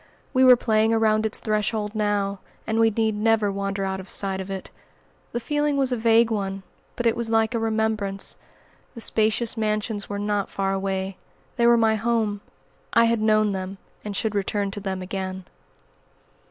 We 0.33 0.43
were 0.43 0.55
playing 0.55 0.95
around 0.95 1.27
its 1.27 1.39
threshold 1.39 1.93
now, 1.93 2.39
and 2.65 2.79
we 2.79 2.89
need 2.89 3.13
never 3.13 3.51
wander 3.51 3.85
out 3.85 3.99
of 3.99 4.09
sight 4.09 4.41
of 4.41 4.49
it. 4.49 4.71
The 5.31 5.39
feeling 5.39 5.77
was 5.77 5.91
a 5.91 5.95
vague 5.95 6.31
one, 6.31 6.63
but 6.95 7.05
it 7.05 7.15
was 7.15 7.29
like 7.29 7.53
a 7.53 7.59
remembrance. 7.59 8.35
The 8.95 9.01
spacious 9.01 9.55
mansions 9.55 10.09
were 10.09 10.17
not 10.17 10.49
far 10.49 10.73
away. 10.73 11.17
They 11.55 11.67
were 11.67 11.77
my 11.77 11.97
home. 11.97 12.41
I 12.93 13.05
had 13.05 13.21
known 13.21 13.51
them, 13.51 13.77
and 14.03 14.17
should 14.17 14.33
return 14.33 14.71
to 14.71 14.79
them 14.79 15.03
again. 15.03 15.45